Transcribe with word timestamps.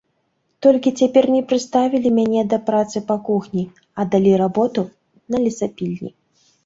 Толькі 0.65 0.93
цяпер 1.01 1.27
не 1.33 1.41
прыставілі 1.51 2.09
мяне 2.19 2.41
да 2.53 2.59
працы 2.69 2.97
па 3.11 3.15
кухні, 3.29 3.63
а 3.99 4.09
далі 4.17 4.31
работу 4.43 4.81
на 5.35 5.43
лесапільні. 5.45 6.11